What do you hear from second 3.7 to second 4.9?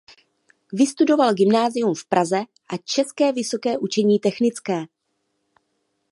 učení technické.